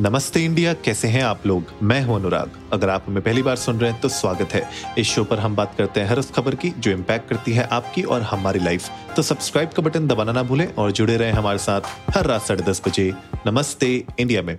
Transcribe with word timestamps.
नमस्ते 0.00 0.40
इंडिया, 0.40 0.72
कैसे 0.74 1.08
हैं 1.08 1.22
आप 1.22 1.46
लोग? 1.46 1.72
मैं 1.82 2.00
हूँ 2.02 2.14
अनुराग। 2.16 2.52
अगर 2.72 2.90
आप 2.90 3.04
हमें 3.08 3.22
पहली 3.22 3.42
बार 3.42 3.56
सुन 3.56 3.78
रहे 3.78 3.90
हैं 3.90 4.00
तो 4.00 4.08
स्वागत 4.08 4.52
है। 4.52 4.62
इस 4.98 5.06
शो 5.06 5.24
पर 5.24 5.38
हम 5.38 5.56
बात 5.56 5.74
करते 5.78 6.00
हैं 6.00 6.08
हर 6.08 6.18
उस 6.18 6.30
खबर 6.30 6.54
की, 6.54 6.70
जो 6.70 6.90
इम्पैक्ट 6.90 7.28
करती 7.28 7.52
है 7.52 7.64
आपकी 7.68 8.02
और 8.02 8.22
हमारी 8.22 8.58
लाइफ 8.58 8.88
तो 9.16 9.22
सब्सक्राइब 9.22 9.68
का 9.68 9.82
बटन 9.82 10.06
दबाना 10.08 10.32
ना 10.32 10.42
भूलें 10.42 10.66
और 10.66 10.92
जुड़े 10.92 11.16
रहें 11.16 11.32
हमारे 11.32 11.58
साथ 11.58 11.80
हर 12.10 12.26
रात 12.26 12.42
साढ़े 12.42 12.62
दस 12.62 12.82
बजे। 12.86 13.12
नमस्ते 13.46 13.92
इंडिया 14.20 14.42
में। 14.42 14.54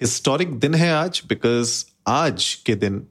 हिस्टोरिक 0.00 0.58
दिन 0.58 0.74
है 0.74 0.92
आज 0.92 1.22
बिकॉज़ 1.28 1.84
आज 2.06 2.52
के 2.66 2.74
दिन 2.74 3.02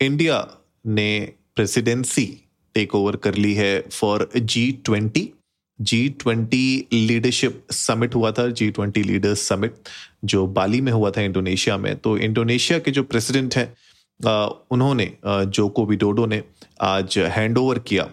इंडिया 0.00 0.46
ने 0.86 1.32
प्रेसिडेंसी 1.56 2.26
टेक 2.74 2.94
ओवर 2.94 3.16
कर 3.16 3.34
ली 3.34 3.54
है 3.54 3.80
for 3.92 4.28
G 4.36 4.70
twenty 4.84 5.28
G 5.80 6.08
twenty 6.20 6.86
leadership 6.92 7.66
summit 7.72 8.14
हुआ 8.14 8.30
था 8.32 8.46
जी 8.48 8.70
ट्वेंटी 8.70 9.02
लीडर्स 9.02 9.46
समिट 9.48 9.74
जो 10.24 10.46
बाली 10.48 10.80
में 10.80 10.92
हुआ 10.92 11.10
था 11.10 11.20
इंडोनेशिया 11.22 11.76
में। 11.76 11.94
तो 11.96 12.16
इंडोनेशिया 12.18 12.78
के 12.78 12.90
जो 12.90 13.02
प्रेसिडेंट 13.02 13.56
हैं 13.56 13.72
उन्होंने 14.70 15.10
जोको 15.26 15.84
विडोडो 15.86 16.26
ने 16.26 16.42
आज 16.82 17.18
हैंड 17.18 17.58
ओवर 17.58 17.78
किया 17.88 18.08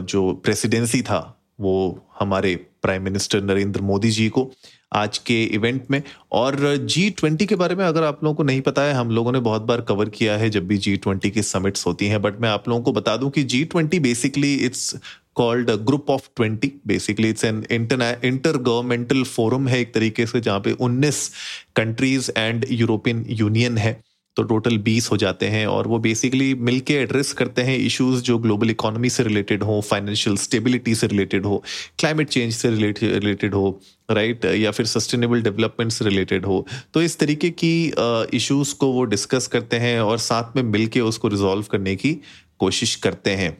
जो 0.00 0.32
प्रेसिडेंसी 0.34 1.02
था, 1.02 1.20
वो 1.60 2.06
हमारे 2.20 2.54
प्राइम 2.82 3.02
मिनिस्टर 3.02 3.42
नरेंद्र 3.42 3.80
मोदी 3.82 4.10
जी 4.10 4.28
को 4.28 4.50
आज 4.92 5.18
के 5.18 5.42
इवेंट 5.44 5.86
में। 5.90 6.02
और 6.32 6.76
जी 6.76 7.08
ट्वेंटी 7.10 7.46
के 7.46 7.56
बारे 7.56 7.74
में 7.74 7.84
अगर 7.84 8.02
आप 8.02 8.22
लोगों 8.24 8.34
को 8.36 8.42
नहीं 8.42 8.60
पता 8.60 8.82
है, 8.82 8.92
हम 8.92 9.10
लोगों 9.10 9.32
ने 9.32 9.40
बहुत 9.40 9.62
बार 9.62 9.80
कवर 9.80 10.08
किया 10.08 10.36
है 10.36 10.50
जब 10.50 10.66
भी 10.66 10.78
जी 10.78 10.96
ट्वेंटी 10.96 11.30
की 11.30 11.42
समिट्स 11.42 11.86
होती 11.86 12.06
हैं। 12.06 12.20
बट 12.22 12.40
मैं 12.40 12.48
आप 12.48 12.68
लोगों 12.68 12.82
को 12.82 12.92
बता 12.92 13.16
दूँ 13.16 13.30
कि 13.30 13.42
G 13.44 13.64
twenty 13.64 14.00
basically 14.00 14.54
it's 14.56 14.94
called 15.38 15.70
group 15.86 16.10
of 16.10 16.28
twenty 16.36 16.72
basically 16.86 17.28
it's 17.28 17.44
an 17.44 17.64
intergovernmental 18.58 19.22
forum 19.24 19.68
है 19.68 19.80
एक 19.80 19.94
तरीके 19.94 20.26
से, 20.26 20.40
जहाँ 20.40 20.60
पे 20.60 20.72
19 20.80 21.30
कंट्रीज़ 21.76 22.30
एंड 22.36 22.66
यूरोपियन 22.70 23.24
यूनियन 23.30 23.78
है। 23.78 24.00
तो 24.36 24.42
टोटल 24.42 24.76
बीस 24.78 25.10
हो 25.10 25.16
जाते 25.16 25.46
हैं 25.46 25.66
और 25.66 25.86
वो 25.88 25.98
बेसिकली 25.98 26.54
मिलके 26.54 26.94
एड्रेस 26.94 27.32
करते 27.32 27.62
हैं 27.62 27.76
इश्यूज़ 27.78 28.22
जो 28.22 28.36
ग्लोबल 28.38 28.70
इकोनॉमी 28.70 29.10
से 29.10 29.22
रिलेटेड 29.22 29.62
हो 29.62 29.80
फाइनेंशियल 29.80 30.36
स्टेबिलिटी 30.36 30.94
से 30.94 31.06
रिलेटेड 31.06 31.46
हो 31.46 31.62
क्लाइमेट 31.98 32.28
चेंज 32.28 32.52
से 32.54 32.70
रिलेटेड 32.70 33.54
हो 33.54 33.80
राइट 34.10 34.40
right? 34.40 34.58
या 34.58 34.70
फिर 34.70 34.86
सस्टेनेबल 34.86 35.42
डेवलपमेंट 35.42 35.92
से 35.92 36.04
रिलेटेड 36.04 36.46
हो। 36.46 36.66
तो 36.94 37.02
इस 37.02 37.18
तरीके 37.18 37.50
की 37.50 37.92
इश्यूज़ 38.36 38.74
को 38.74 38.92
वो 38.92 39.04
डिस्कस 39.04 39.46
करते 39.46 39.76
हैं 39.76 40.00
और 40.00 40.18
साथ 40.18 40.56
में 40.56 40.62
मिलके 40.62 41.00
उसको 41.00 41.28
रिजॉल्व 41.28 41.64
करने 41.72 41.96
की 41.96 42.12
कोशिश 42.58 42.94
करते 42.96 43.30
हैं। 43.30 43.56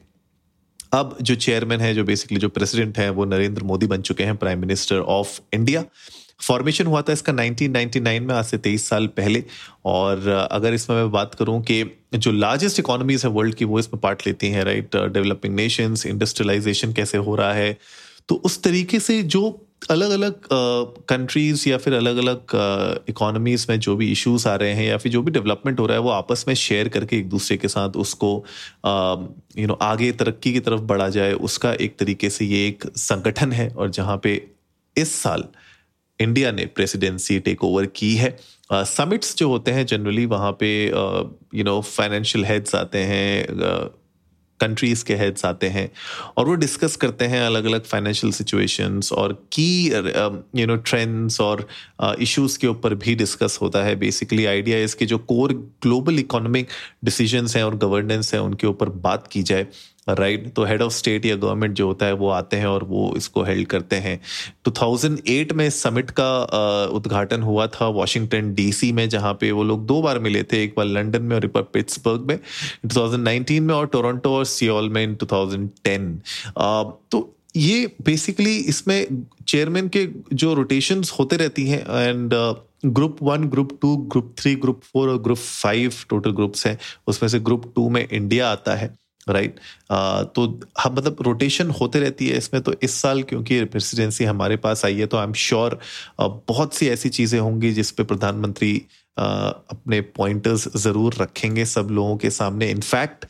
अब 0.92 1.16
जो 1.22 1.34
चेयरमैन 1.34 1.80
है, 1.80 1.94
जो 1.94 2.04
बेसिकली 2.04 2.38
जो 2.38 2.48
प्रेसिडेंट 2.48 2.98
है, 2.98 3.10
वो 3.10 3.24
नरेंद्र 3.24 3.62
मोदी 3.62 3.86
बन 3.86 4.02
चुके 4.02 4.24
हैं 4.24 4.36
prime 4.36 4.60
minister 4.60 4.98
of 4.98 5.40
India 5.52 5.84
formation 6.42 6.86
हुआ 6.86 7.02
था 7.02 7.12
इसका 7.12 7.32
1999 7.32 8.20
में, 8.20 8.34
आज 8.34 8.44
से 8.44 8.58
तेईस 8.58 8.88
साल 8.88 9.06
पहले। 9.06 9.44
और 9.84 10.28
अगर 10.52 10.74
इसमें 10.74 10.96
मैं 10.96 11.10
बात 11.10 11.34
करूँ 11.34 11.62
कि 11.62 11.84
जो 12.14 12.32
लार्जेस्ट 12.32 12.78
इकोनॉमीज 12.78 13.24
है 13.24 13.30
वर्ल्ड 13.30 13.54
की, 13.54 13.64
वो 13.64 13.78
इसमें 13.78 14.00
पार्ट 14.00 14.26
लेती 14.26 14.48
हैं 14.48 14.64
राइट 14.64 14.96
डेवलपिंग 14.96 15.54
नेशंस 15.54 16.06
इंडस्ट्रियलाइजेशन 16.06 16.92
कैसे 16.92 17.18
हो 17.18 17.34
रहा 17.36 17.52
है? 17.52 17.78
तो 18.28 18.34
उस 18.34 18.62
तरीके 18.62 19.00
से 19.00 19.22
जो 19.22 19.67
अलग 19.90 20.10
अलग 20.10 20.34
कंट्रीज़ 21.08 21.68
या 21.68 21.78
फिर 21.78 21.94
अलग 21.94 22.16
अलग 22.16 22.38
इकोनॉमीज 23.08 23.66
में 23.70 23.80
जो 23.80 23.96
भी 23.96 24.12
इश्यूज़ 24.12 24.48
आ 24.48 24.54
रहे 24.54 24.72
हैं 24.72 24.86
या 24.86 24.98
फिर 24.98 25.12
जो 25.12 25.22
भी 25.22 25.32
डेवलपमेंट 25.32 25.80
हो 25.80 25.86
रहा 25.86 25.96
है 25.96 26.02
वो 26.02 26.10
आपस 26.10 26.44
में 26.48 26.54
शेयर 26.54 26.88
करके 26.88 27.16
एक 27.16 27.28
दूसरे 27.28 27.56
के 27.56 27.68
साथ 27.68 27.90
उसको 27.90 28.44
यू 29.58 29.66
नो 29.66 29.74
आगे 29.74 30.12
तरक्की 30.12 30.52
की 30.52 30.60
तरफ़ 30.60 30.80
बढ़ा 30.80 31.08
जाए 31.08 31.32
उसका 31.32 31.72
एक 31.72 31.96
तरीके 31.98 32.30
से 32.30 32.44
ये 32.44 32.68
एक 32.68 32.84
संगठन 32.96 33.52
है 33.52 33.68
और 33.70 33.90
जहाँ 33.90 34.20
पे 34.22 34.48
इस 34.96 35.22
साल 35.22 35.44
इंडिया 36.20 36.52
ने 36.52 36.66
प्रेसिडेंसी 36.66 37.38
टेक 37.38 37.64
ओवर 37.64 37.86
की 37.86 38.14
है। 38.14 38.38
समिट्स 38.72 39.32
uh, 39.32 39.38
जो 39.38 39.48
होते 39.48 39.70
हैं 39.70 39.86
जनरली 39.86 40.26
वहाँ 40.26 40.56
पे 40.60 40.86
यू 41.54 41.64
नो 41.64 41.80
फाइनेंशियल 41.80 42.44
हेड्स 42.44 42.74
आते 42.74 42.98
हैं 42.98 43.46
कंट्रीज़ 44.60 45.04
के 45.04 45.14
हेड्स 45.14 45.44
आते 45.44 45.66
हैं 45.66 45.90
और 46.36 46.46
वो 46.46 46.54
डिस्कस 46.54 46.96
करते 46.96 47.24
हैं 47.24 47.40
अलग 47.46 47.64
अलग 47.64 47.84
फाइनेंशियल 47.84 48.32
सिचुएशंस 48.32 49.12
और 49.12 49.32
की 49.52 49.86
यू 50.56 50.66
नो 50.66 50.76
ट्रेंड्स 50.76 51.40
और 51.40 51.68
इश्यूज़ 52.20 52.52
uh, 52.52 52.58
के 52.58 52.66
ऊपर 52.66 52.94
भी 52.94 53.14
डिस्कस 53.14 53.58
होता 53.62 53.82
है। 53.84 53.96
बेसिकली 53.96 54.44
आइडिया 54.46 54.78
इसके 54.78 55.06
जो 55.06 55.18
कोर 55.18 55.52
ग्लोबल 55.82 56.18
इकोनॉमिक 56.18 56.68
डिसीजंस 57.04 57.56
हैं 57.56 57.64
और 57.64 57.76
गवर्नेंस 57.76 58.34
हैं 58.34 58.40
उनके 58.40 58.66
ऊपर 58.66 58.88
बात 58.88 59.26
की 59.26 59.42
जाए। 59.42 59.66
राइट 60.10 60.52
तो 60.54 60.64
हेड 60.64 60.82
ऑफ़ 60.82 60.92
स्टेट 60.92 61.26
या 61.26 61.36
गवर्नमेंट 61.36 61.74
जो 61.74 61.86
होता 61.86 62.06
है, 62.06 62.12
वो 62.12 62.28
आते 62.30 62.56
हैं 62.56 62.66
और 62.66 62.84
वो 62.84 63.12
इसको 63.16 63.42
हेल्ड 63.44 63.66
करते 63.68 63.96
हैं। 63.96 64.20
2008 64.66 65.52
में 65.52 65.68
समिट 65.70 66.10
का 66.20 66.28
उद्घाटन 66.94 67.42
हुआ 67.42 67.66
था 67.66 67.88
वॉशिंगटन 67.90 68.52
डीसी 68.54 68.92
में, 68.92 69.08
जहाँ 69.08 69.32
पे 69.40 69.50
वो 69.52 69.64
लोग 69.64 69.86
दो 69.86 70.00
बार 70.02 70.18
मिले 70.18 70.42
थे, 70.42 70.62
एक 70.64 70.74
बार 70.76 70.86
लंदन 70.86 71.22
में 71.22 71.34
और 71.36 71.44
एक 71.44 71.52
बार 71.54 71.62
पिट्सबर्ग 71.72 72.26
में। 72.28 72.38
2019 72.86 73.60
में 73.60 73.74
और 73.74 73.86
टोरंटो 73.86 74.34
और 74.36 74.44
सियोल 74.46 74.88
में 74.88 75.02
इन 75.02 75.14
2010 75.16 76.20
तो 77.12 77.34
ये 77.56 77.86
बेसिकली 78.04 78.56
इसमें 78.70 79.24
चेयरमैन 79.48 79.88
के 79.88 80.06
जो 80.32 80.52
रोटेशंस 80.54 81.10
होते 81.18 81.36
रहती 81.36 81.66
हैं 81.68 81.80
and 82.00 82.34
group 82.86 83.16
one 83.22 83.44
group 83.50 83.78
two 83.82 83.96
group 84.12 84.34
three 84.38 84.54
group 84.56 84.80
four 84.84 85.08
और 85.08 85.18
ग्रुप 85.22 85.38
फाइव 85.38 85.92
टोटल 86.08 86.30
ग्रुप्स 86.30 86.66
हैं। 86.66 86.78
उसमें 87.08 87.28
से 87.28 87.40
ग्रुप 87.40 87.72
टू 87.76 87.88
में 87.88 88.06
इंडिया 88.08 88.50
आता 88.50 88.74
है। 88.74 88.92
राइट 89.30 89.60
तो 90.34 90.46
हम 90.82 90.92
मतलब 90.92 91.16
रोटेशन 91.20 91.70
होते 91.70 92.00
रहती 92.00 92.28
है 92.28 92.36
इसमें 92.36 92.62
तो 92.62 92.74
इस 92.82 93.00
साल 93.02 93.22
क्योंकि 93.22 93.64
प्रेसिडेंसी 93.64 94.24
हमारे 94.24 94.56
पास 94.56 94.84
आई 94.84 94.98
है 94.98 95.06
तो 95.06 95.16
आई 95.16 95.24
एम 95.24 95.32
श्योर 95.32 95.78
बहुत 96.20 96.74
सी 96.74 96.88
ऐसी 96.88 97.08
चीज़ें 97.08 97.38
होंगी 97.40 97.72
जिसपे 97.72 98.04
प्रधानमंत्री 98.04 98.74
अपने 99.18 100.00
पॉइंटर्स 100.16 100.68
ज़रूर 100.76 101.14
रखेंगे 101.14 101.64
सब 101.64 101.88
लोगों 101.90 102.16
के 102.16 102.30
सामने. 102.30 102.70
इनफैक्ट 102.70 103.24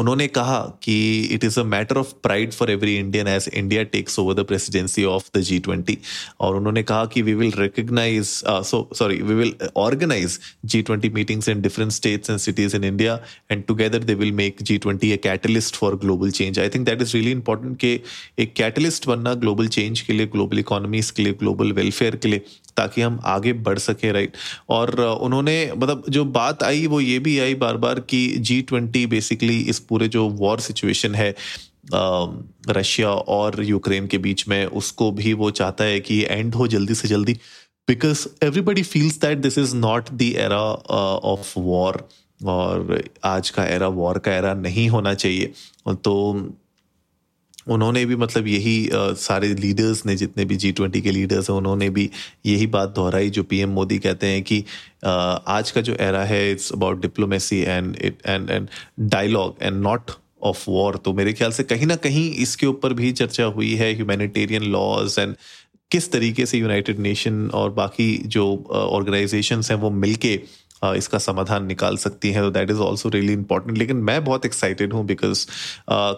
उन्होंने 0.00 0.26
कहा 0.30 0.58
कि 0.82 0.96
it 1.34 1.44
is 1.44 1.58
a 1.60 1.62
matter 1.66 1.98
of 1.98 2.12
pride 2.22 2.52
for 2.52 2.70
every 2.70 2.96
Indian 2.96 3.28
as 3.28 3.48
India 3.54 3.82
takes 3.92 4.18
over 4.18 4.34
the 4.34 4.44
presidency 4.46 5.04
of 5.06 5.28
the 5.36 5.40
G 5.42 5.58
twenty 5.60 5.96
और 6.40 6.56
उन्होंने 6.56 6.82
कहा 6.82 7.04
कि 7.06 7.22
we 7.22 7.34
will 7.34 7.52
recognise 7.58 8.26
so 8.66 8.88
sorry 8.98 9.16
we 9.22 9.34
will 9.34 9.54
organise 9.76 10.38
G 10.66 10.82
twenty 10.82 11.08
meetings 11.10 11.48
in 11.48 11.60
different 11.60 11.92
states 11.92 12.30
and 12.30 12.38
cities 12.40 12.76
in 12.76 12.84
India 12.84 13.18
and 13.52 13.64
together 13.64 14.04
they 14.04 14.14
will 14.14 14.32
make 14.34 14.62
G 14.62 14.78
twenty 14.78 15.12
a 15.12 15.16
catalyst 15.24 15.76
for 15.76 15.96
global 15.96 16.30
change 16.30 16.58
I 16.58 16.68
think 16.68 16.86
that 16.86 17.02
is 17.02 17.16
really 17.16 17.32
important 17.32 17.76
कि 17.78 17.92
एक 18.38 18.54
catalyst 18.54 19.08
बनना 19.08 19.34
global 19.44 19.68
change 19.70 20.00
के 20.00 20.12
लिए 20.12 20.26
global 20.28 20.58
economies 20.58 21.10
के 21.10 21.22
लिए 21.22 21.32
global 21.40 21.72
welfare 21.72 22.16
के 22.16 22.28
लिए 22.28 22.44
ताकि 22.76 23.00
हम 23.00 23.18
आगे 23.26 23.52
बढ़ 23.62 23.78
सके 23.80 24.12
राइट 24.12 24.36
और 24.70 25.00
उन्होंने 25.00 25.56
मतलब 25.72 26.04
जो 26.08 26.24
बात 26.32 26.62
आई 26.62 26.86
वो 26.86 27.00
ये 27.00 27.18
भी 27.18 27.38
आई 27.38 27.54
बार 27.62 27.76
बार 27.76 28.00
कि 28.10 28.26
जी 28.40 28.60
ट्वेंटी 28.62 29.04
बेसिकली 29.06 29.58
इस 29.70 29.78
पूरे 29.90 30.08
जो 30.08 30.28
वॉर 30.40 30.60
सिचुएशन 30.60 31.14
है 31.14 31.34
रशिया 32.70 33.10
और 33.10 33.62
यूक्रेन 33.64 34.06
के 34.06 34.18
बीच 34.18 34.46
में, 34.48 34.64
उसको 34.66 35.10
भी 35.12 35.32
वो 35.34 35.50
चाहता 35.52 35.84
है 35.84 36.00
कि 36.00 36.22
एंड 36.30 36.54
हो 36.54 36.66
जल्दी 36.68 36.94
से 36.94 37.08
जल्दी 37.08 37.32
because 37.88 38.26
everybody 38.44 38.82
feels 38.84 39.18
that 39.20 39.38
this 39.38 39.58
is 39.58 39.74
not 39.76 40.10
the 40.12 40.22
era 40.22 40.60
of 41.32 41.58
war 41.58 42.02
और 42.40 43.02
आज 43.24 43.50
का 43.50 43.64
एरा 43.66 43.88
वॉर 43.94 44.18
का 44.18 44.34
एरा 44.34 44.52
नहीं 44.56 44.88
होना 44.88 45.14
चाहिए। 45.14 45.52
तो 45.86 46.14
उन्होंने 47.66 48.04
भी 48.06 48.16
मतलब 48.16 48.46
यही 48.46 48.88
आ, 48.88 49.12
सारे 49.14 49.48
लीडर्स 49.54 50.04
ने 50.06 50.16
जितने 50.16 50.44
भी 50.44 50.56
जी 50.56 50.72
ट्वेंटी 50.72 51.00
के 51.00 51.10
लीडर्स 51.10 51.50
हैं 51.50 51.56
उन्होंने 51.56 51.88
भी 51.90 52.08
यही 52.46 52.66
बात 52.68 52.94
दोहराई 52.96 53.30
जो 53.30 53.42
पीएम 53.42 53.70
मोदी 53.70 53.98
कहते 53.98 54.26
हैं 54.26 54.42
कि 54.42 54.64
आ, 55.04 55.10
आज 55.10 55.70
का 55.70 55.80
जो 55.80 55.96
एरा 56.00 56.24
है 56.24 56.50
it's 56.52 56.72
about 56.72 57.00
diplomacy 57.02 57.60
and 57.60 57.96
and 58.26 58.50
and 58.50 58.68
dialogue 59.00 59.56
and 59.62 59.82
not 59.82 60.10
of 60.42 60.64
war 60.68 60.96
तो 60.96 61.12
मेरे 61.12 61.32
ख्याल 61.32 61.52
से 61.52 61.62
कहीं 61.64 61.86
ना 61.86 61.96
कहीं 61.98 62.30
इसके 62.42 62.66
ऊपर 62.66 62.92
भी 62.92 63.12
चर्चा 63.12 63.44
हुई 63.56 63.74
है 63.74 63.92
ह्यूमैनिटेरियन 63.94 64.62
लॉज 64.72 65.18
एंड 65.18 65.34
किस 65.90 66.10
तरीके 66.12 66.46
से 66.46 66.58
यूनाइटेड 66.58 66.98
नेशन 66.98 67.48
और 67.54 67.70
बाकी 67.72 68.16
जो 68.26 68.44
ऑर्गेनाइजेशंस 68.70 69.70
हैं 69.70 69.78
वो 69.78 69.90
मिलके 69.90 70.40
इसका 70.84 71.18
समाधान 71.18 71.66
निकाल 71.66 71.96
सकती 71.96 72.30
हैं 72.32 72.42
तो 72.42 72.50
that 72.50 72.70
is 72.70 72.78
also 72.80 73.08
really 73.08 73.32
important 73.32 73.78
लेकिन 73.78 73.96
मैं 73.96 74.22
बहुत 74.24 74.46
एक्साइटेड 74.46 74.92
हूँ 74.92 75.04
बिकॉज़ 75.06 75.46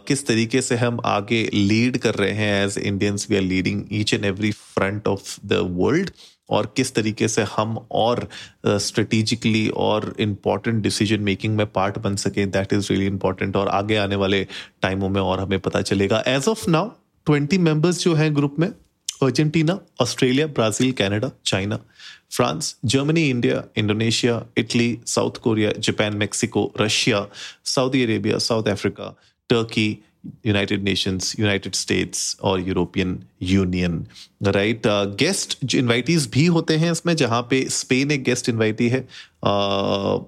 किस 0.07 0.27
तरीके 0.27 0.63
से 0.63 0.77
हम 0.77 1.01
आगे 1.05 1.43
लीड 1.55 1.99
कर 1.99 2.15
रहे 2.15 2.33
हैं 2.33 2.65
as 2.65 2.79
Indians 2.79 3.27
we 3.31 3.37
are 3.37 3.43
leading 3.43 3.85
each 3.93 4.15
and 4.15 4.25
every 4.25 4.51
front 4.53 5.09
of 5.09 5.37
the 5.45 5.67
world 5.71 6.11
और 6.51 6.73
किस 6.77 6.95
तरीके 6.95 7.29
से 7.29 7.43
हम 7.57 7.77
और 7.93 8.29
स्ट्रेटिजिकली 8.67 9.67
uh, 9.69 9.75
और 9.75 10.15
इंपॉर्टेंट 10.21 10.83
डिसीज़न 10.83 11.21
मेकिंग 11.21 11.57
में 11.57 11.67
पार्ट 11.67 11.99
बन 11.99 12.17
सके 12.17 12.47
दैट 12.47 12.73
इज़ 12.73 12.89
रियली 12.93 13.07
इंपॉर्टेंट 13.07 13.57
और 13.57 13.69
आगे 13.69 13.97
आने 13.97 14.17
वाले 14.17 14.47
टाइमों 14.83 15.09
में 15.09 15.21
और 15.21 15.41
हमें 15.41 15.59
पता 15.61 15.83
चलेगा. 15.83 16.23
As 16.27 16.49
of 16.49 16.69
now 16.71 16.91
twenty 17.27 17.59
members 17.59 17.99
जो 17.99 18.15
हैं 18.15 18.35
ग्रुप 18.37 18.57
में 18.59 18.69
Argentina 19.23 19.79
Australia 20.01 20.47
Brazil 20.47 20.93
Canada 20.93 21.31
China 21.47 21.79
France 22.31 22.77
Germany 22.85 23.29
India 23.31 23.65
Indonesia 23.77 24.47
Italy 24.59 24.99
South 25.07 25.41
Korea 25.43 25.73
Japan 25.79 26.17
Mexico 26.17 26.73
Russia 26.81 27.27
Saudi 27.65 28.03
Arabia 28.05 28.39
South 28.39 28.69
Africa 28.69 29.17
Turkey 29.49 29.89
United 30.47 30.83
Nations 30.83 31.35
United 31.39 31.75
States 31.75 32.37
और 32.43 32.61
European 32.69 33.19
Union 33.43 34.07
right 34.43 34.87
guest 35.23 35.75
invitees 35.75 36.29
भी 36.33 36.47
होते 36.47 36.77
हैं 36.77 36.93
इसमें 36.93 37.17
जहाँ 37.17 37.43
पे 37.51 37.65
स्पेन 37.69 38.11
एक 38.11 38.23
guest 38.25 38.49
invitee 38.49 38.89
है। 38.89 39.09
Uh, 39.47 40.23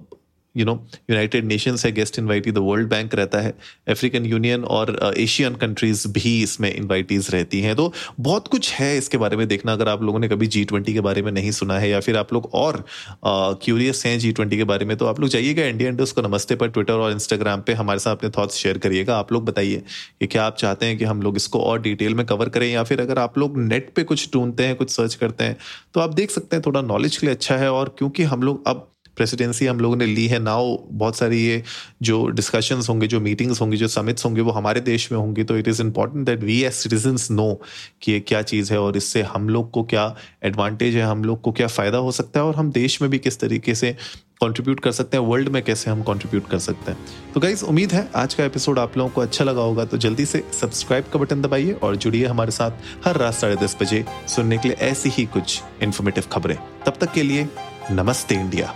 you 0.57 0.65
know 0.65 0.73
United 1.09 1.45
Nations 1.45 1.85
है 1.85 1.91
guest 1.91 2.19
invitee 2.19 2.51
the 2.51 2.57
World 2.57 2.89
Bank 2.89 3.15
रहता 3.15 3.41
है 3.41 3.53
अफ्रीकन 3.89 4.25
यूनियन 4.25 4.63
और 4.65 5.13
एशियन 5.17 5.53
uh, 5.53 5.59
कंट्रीज़ 5.61 6.07
भी 6.09 6.41
इसमें 6.43 6.73
इनवाइटीज 6.73 7.29
रहती 7.31 7.61
हैं। 7.61 7.75
तो 7.75 7.91
बहुत 8.19 8.47
कुछ 8.47 8.71
है 8.73 8.97
इसके 8.97 9.17
बारे 9.17 9.37
में 9.37 9.47
देखना 9.47 9.73
अगर 9.73 9.89
आप 9.89 10.03
लोगों 10.03 10.19
ने 10.19 10.29
कभी 10.29 10.47
जी 10.47 10.63
ट्वेंटी 10.65 10.93
के 10.93 11.01
बारे 11.01 11.21
में 11.21 11.31
नहीं 11.31 11.51
सुना 11.51 11.79
है 11.79 11.89
या 11.89 11.99
फिर 11.99 12.17
आप 12.17 12.33
लोग 12.33 12.49
और 12.53 12.83
क्यूरियस 13.25 13.99
uh, 13.99 14.05
हैं 14.05 14.17
जी 14.19 14.31
ट्वेंटी 14.31 14.57
के 14.57 14.63
बारे 14.63 14.85
में 14.85 14.95
तो 14.97 15.05
आप 15.05 15.19
लोग 15.19 15.29
जाइएगा 15.29 15.65
इंडिया 15.65 15.89
इंडस्ट 15.89 16.15
को 16.15 16.21
नमस्ते 16.21 16.55
पर 16.55 16.69
ट्विटर 16.69 16.93
और 16.93 17.11
इंस्टाग्राम 17.11 17.61
पर 17.61 17.73
हमारे 17.75 17.99
साथ 17.99 18.15
अपने 18.15 18.29
थॉट्स 18.37 18.55
शेयर 18.55 18.77
करिएगा। 18.77 19.17
आप 19.17 19.31
लोग 19.33 19.45
बताइए 19.45 19.83
कि 20.19 20.27
क्या 20.27 20.43
आप 20.45 20.55
चाहते 20.57 20.85
हैं 20.85 20.97
कि 20.97 21.05
हम 21.05 21.21
लोग 21.21 21.35
इसको 21.37 21.59
और 21.61 21.81
डिटेल 21.81 22.15
में 22.15 22.25
कवर 22.25 22.49
करें 22.49 22.67
या 22.67 22.83
फिर 22.83 23.01
अगर 23.01 23.19
आप 23.19 23.37
लोग 23.37 23.57
नेट 23.57 23.93
पर 23.95 24.03
कुछ 24.03 24.29
ढूंढते 24.33 24.65
हैं 24.65 24.75
कुछ 24.75 24.89
सर्च 24.91 25.15
करते 25.15 25.43
हैं 25.43 25.57
तो 25.93 25.99
आप 25.99 26.13
देख 26.13 26.31
सकते 26.31 26.55
हैं 26.55 26.63
थोड़ा 26.65 26.81
नॉलेज 26.81 27.17
के 27.17 27.27
लिए 27.27 27.35
अच्छा 27.35 27.57
है 27.57 27.71
और 27.71 27.95
क्योंकि 27.97 28.23
हम 28.23 28.43
लोग 28.43 28.67
अब 28.67 28.87
प्रेसिडेंसी 29.17 29.65
हम 29.65 29.79
लोगों 29.79 29.95
ने 29.95 30.05
ली 30.05 30.27
है 30.27 30.39
नाउ 30.39 30.75
बहुत 30.91 31.17
सारी 31.17 31.41
ये 31.41 31.61
जो 32.01 32.25
डिस्कशंस 32.29 32.89
होंगे, 32.89 33.07
जो 33.07 33.19
मीटिंग्स 33.19 33.61
होंगी, 33.61 33.77
जो 33.77 33.87
समिट्स 33.87 34.25
होंगे, 34.25 34.41
वो 34.41 34.51
हमारे 34.51 34.81
देश 34.81 35.11
में 35.11 35.19
होंगी 35.19 35.43
तो 35.43 35.57
it 35.57 35.67
is 35.67 35.81
important 35.81 36.25
that 36.25 36.43
we 36.43 36.61
as 36.63 36.73
citizen 36.73 37.17
know 37.31 37.53
कि 38.01 38.11
ये 38.11 38.19
क्या 38.19 38.41
चीज़ 38.43 38.73
है 38.73 38.79
और 38.79 38.97
इससे 38.97 39.21
हम 39.23 39.49
लोग 39.49 39.71
को 39.71 39.83
क्या 39.85 40.13
एडवांटेज 40.43 40.95
है, 40.95 41.03
हम 41.03 41.23
लोग 41.23 41.41
को 41.41 41.51
क्या 41.51 41.67
फ़ायदा 41.69 41.97
हो 41.97 42.11
सकता 42.11 42.39
है 42.39 42.45
और 42.45 42.55
हम 42.55 42.71
देश 42.71 43.01
में 43.01 43.11
भी 43.11 43.19
किस 43.19 43.39
तरीके 43.39 43.75
से 43.75 43.95
कंट्रीब्यूट 44.41 44.79
कर 44.79 44.91
सकते 44.91 45.17
हैं 45.17 45.23
वर्ल्ड 45.25 45.49
में 45.49 45.61
कैसे 45.63 45.89
हम 45.91 46.01
कंट्रीब्यूट 46.03 46.47
कर 46.49 46.59
सकते 46.59 46.91
हैं। 46.91 47.05
तो 47.33 47.39
गाइज़ 47.39 47.63
उम्मीद 47.65 47.93
है 47.93 48.07
आज 48.15 48.33
का 48.33 48.45
एपिसोड 48.45 48.79
आप 48.79 48.97
लोगों 48.97 49.09
को 49.11 49.21
अच्छा 49.21 49.45
लगा 49.45 49.61
होगा 49.61 49.85
तो 49.85 49.97
जल्दी 49.97 50.25
से 50.25 50.43
सब्सक्राइब 50.53 51.05
का 51.13 51.19
बटन 51.19 51.41
दबाइए 51.41 51.71
और 51.73 51.95
जुड़िए 51.95 52.25
हमारे 52.25 52.51
साथ 52.51 53.05
हर 53.05 53.17
रात 53.17 53.33
साढ़े 53.33 53.55
दस 53.55 53.77
बजे 53.81 54.03
सुनने 54.27 54.57
के 54.57 54.67
लिए 54.67 54.77
ऐसी 54.87 55.09
ही 55.09 55.25
कुछ 55.27 55.61
इन्फॉर्मेटिव 55.83 56.23
खबरें। 56.31 56.57
तब 56.85 56.97
तक 57.01 57.13
के 57.13 57.23
लिए 57.23 57.47
नमस्ते 57.91 58.35
इंडिया। 58.35 58.73